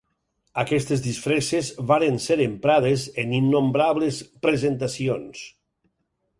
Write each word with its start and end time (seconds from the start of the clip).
Aquestes 0.61 1.03
disfresses 1.07 1.69
varen 1.91 2.17
ser 2.25 2.39
emprades 2.47 3.05
en 3.25 3.37
innombrables 3.43 4.21
presentacions. 4.49 5.49